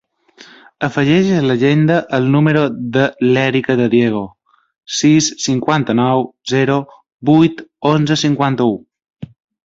Afegeix 0.85 1.27
a 1.39 1.41
l'agenda 1.47 1.97
el 2.17 2.29
número 2.35 2.63
de 2.95 3.03
l'Erica 3.35 3.75
De 3.81 3.85
Diego: 3.93 4.21
sis, 4.99 5.27
cinquanta-nou, 5.43 6.25
zero, 6.53 6.79
vuit, 7.31 7.61
onze, 7.91 8.19
cinquanta-u. 8.23 8.73